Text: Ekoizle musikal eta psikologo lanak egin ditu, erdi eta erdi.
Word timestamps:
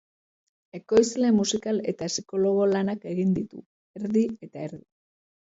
Ekoizle 0.77 1.29
musikal 1.39 1.81
eta 1.91 2.07
psikologo 2.13 2.65
lanak 2.73 3.07
egin 3.13 3.37
ditu, 3.37 3.63
erdi 4.01 4.27
eta 4.49 4.67
erdi. 4.71 4.83